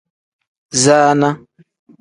[0.83, 1.29] Zaana.